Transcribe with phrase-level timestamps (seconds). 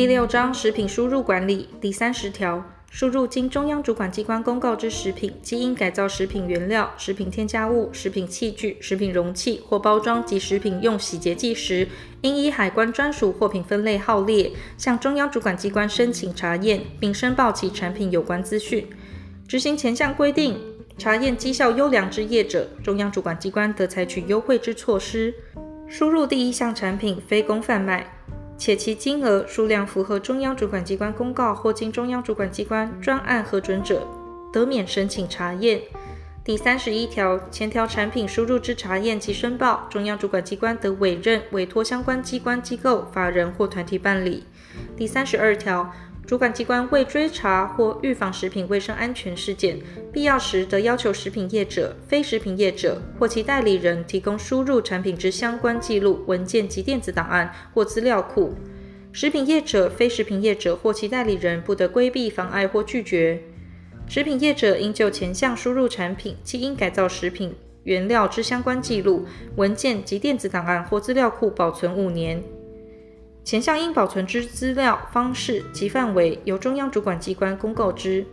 [0.00, 11.86] 第六章食品输入管理第三十条，输入经中央主管机关公告之食品、基因改造食品原料、食品添加物、食品器具、食品容器或包装及食品用洗洁剂时，
[12.22, 18.88] 应依海关专属货品分类号列，向中央主管机关申请查验，并申报其产品有关资讯。
[19.46, 20.58] 执行前项规定，
[20.96, 25.34] 查验绩效优良之业者，中央主管机关得采取优惠之措施。
[25.86, 28.16] 输入第一项产品非公贩卖。
[28.60, 34.06] 且其金额、数量符合中央主管机关公告或经中央主管机关专案核准者，
[34.52, 35.80] 得免申请查验。
[36.44, 44.44] 第三十一条，前条产品输入之查验及申报，中央主管机关得委任、委托相关机关、机构、法人或团体办理。
[44.94, 45.90] 第三十二条。
[46.30, 49.76] 主管机关为追查或预防食品卫生安全事件，
[50.12, 58.54] 必要时得要求食品业者、非食品业者或其代理人提供输入产品之相关记录、文件及电子档案或资料库。
[59.12, 63.42] 食品业者、非食品业者或其代理人不得规避、妨碍或拒绝。
[64.06, 72.40] 食品业者应就前项输入产品、基因改造食品原料之相关记录、文件及电子档案或资料库保存五年。
[73.42, 78.24] 前项应保存之资料方式及范围，由中央主管机关公告之。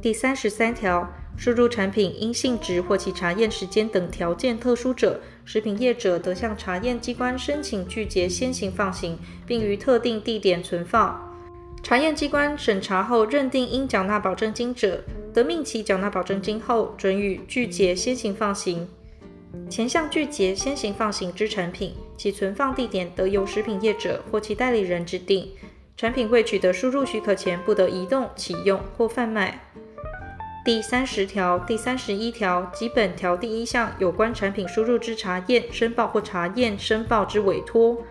[0.00, 11.20] 第三十三条，输入产品因性质或其查验时间等条件特殊者，食品业者得向查验机关申请拒绝先行放行，并于特定地点存放。
[11.82, 18.88] 查验机关审查后认定应缴纳保证金者，得命其缴纳保证金后，准予拒绝先行放行。
[19.70, 25.50] 前项拒绝先行放行之产品，其存放地点得由食品业者或其代理人指定。
[25.96, 29.60] 产品未取得输入许可前，不得移动、启用或贩卖。
[30.64, 38.02] 第三十条、第三十一条及本条第一项有关产品输入之查验、申报或查验、申报之委托，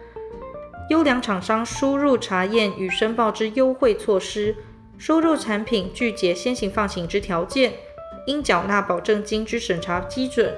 [0.90, 4.56] 优良厂商输入查验与申报之优惠措施，
[4.98, 7.74] 输入产品拒绝先行放行之条件，
[8.28, 10.54] 应缴纳保证金之审查基准。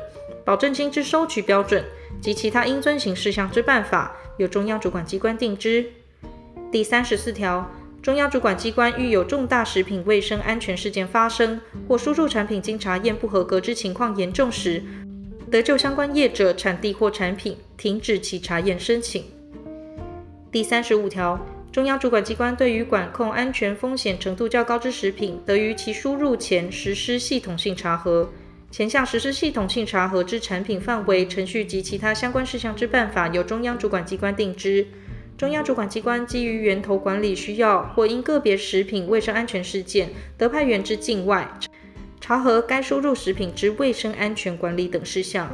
[0.45, 1.83] 保证金之收取标准
[2.21, 5.85] 及其他应遵行事项之办法，由中央主管机关定之。
[6.71, 7.69] 第三十四条，
[8.01, 14.83] 中央主管机关遇有重大食品卫生安全事件发生，或输入产品经查验不合格之情况严重时，
[15.49, 19.23] 得就相关业者、产地或产品停止其查验申请。
[20.51, 21.39] 第三十五条，
[21.71, 28.29] 中央主管机关对于管控安全风险程度较高之食品，得于其输入前实施系统性查核。
[28.71, 34.85] 前项实施系统性查核之产品范围、程序及其他相关事项之办法，由中央主管机关定之。
[35.37, 41.49] 中央主管机关基于源头管理需要，或因个别食品卫生安全事件，得派员至境外
[42.19, 45.49] 查核该输入食品之卫生安全管理等事项。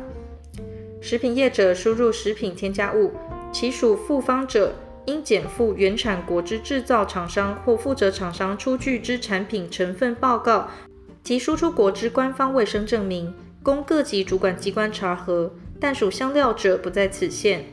[1.00, 3.12] 食品业者输入食品添加物，
[3.52, 4.74] 其属复方者，
[5.06, 10.70] 应检附原产国之制造厂商或负责厂商出具之产品成分报告。
[11.24, 17.66] 及输出国之官方卫生证明，供各级主管机关查核，但属香料者不在此限。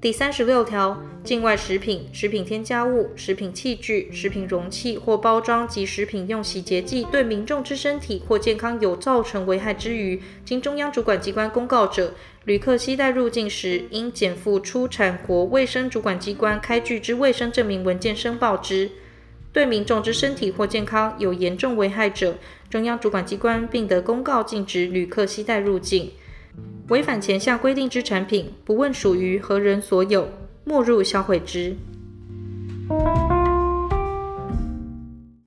[0.00, 18.90] 第三十六条，境外食品、食品添加物、食品器具、食品容器或包装及食品用洗洁剂对民众之身体或健康有造成危害之余，经中央主管机关公告者，旅客携带入境时，应检附出产国卫生主管机关开具之卫生证明文件申报之。
[19.52, 22.36] 对民众之身体或健康有严重危害者，
[22.68, 26.10] 中央主管机关并得公告禁止旅客携带入境。
[26.88, 30.28] 违反前项规定之产品，不问属于何人所有，
[30.64, 31.76] 没入销毁之。